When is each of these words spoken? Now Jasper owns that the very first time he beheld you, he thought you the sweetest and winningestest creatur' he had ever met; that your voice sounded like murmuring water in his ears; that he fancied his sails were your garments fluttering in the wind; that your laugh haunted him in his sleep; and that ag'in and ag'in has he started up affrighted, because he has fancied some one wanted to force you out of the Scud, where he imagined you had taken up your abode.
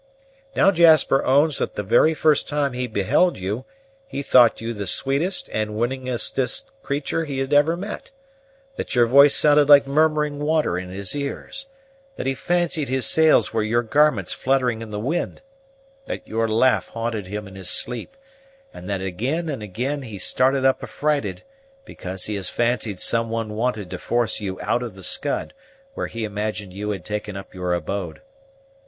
Now 0.55 0.71
Jasper 0.71 1.23
owns 1.23 1.59
that 1.59 1.75
the 1.75 1.83
very 1.83 2.15
first 2.15 2.49
time 2.49 2.73
he 2.73 2.87
beheld 2.87 3.37
you, 3.37 3.65
he 4.07 4.23
thought 4.23 4.59
you 4.59 4.73
the 4.73 4.87
sweetest 4.87 5.47
and 5.49 5.77
winningestest 5.77 6.71
creatur' 6.81 7.25
he 7.25 7.37
had 7.37 7.53
ever 7.53 7.77
met; 7.77 8.09
that 8.77 8.95
your 8.95 9.05
voice 9.05 9.35
sounded 9.35 9.69
like 9.69 9.85
murmuring 9.85 10.39
water 10.39 10.75
in 10.75 10.89
his 10.89 11.15
ears; 11.15 11.67
that 12.15 12.25
he 12.25 12.33
fancied 12.33 12.89
his 12.89 13.05
sails 13.05 13.53
were 13.53 13.61
your 13.61 13.83
garments 13.83 14.33
fluttering 14.33 14.81
in 14.81 14.89
the 14.89 14.97
wind; 14.99 15.43
that 16.07 16.27
your 16.27 16.47
laugh 16.47 16.87
haunted 16.87 17.27
him 17.27 17.47
in 17.47 17.53
his 17.53 17.69
sleep; 17.69 18.17
and 18.73 18.89
that 18.89 19.03
ag'in 19.03 19.49
and 19.49 19.61
ag'in 19.61 20.01
has 20.01 20.09
he 20.09 20.17
started 20.17 20.65
up 20.65 20.81
affrighted, 20.81 21.43
because 21.85 22.25
he 22.25 22.33
has 22.33 22.49
fancied 22.49 22.99
some 22.99 23.29
one 23.29 23.53
wanted 23.53 23.87
to 23.91 23.99
force 23.99 24.41
you 24.41 24.59
out 24.61 24.81
of 24.81 24.95
the 24.95 25.03
Scud, 25.03 25.53
where 25.93 26.07
he 26.07 26.23
imagined 26.23 26.73
you 26.73 26.89
had 26.89 27.05
taken 27.05 27.37
up 27.37 27.53
your 27.53 27.75
abode. 27.75 28.21